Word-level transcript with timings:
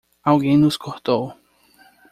Alguém 0.23 0.57
nos 0.57 0.77
cortou! 0.77 1.31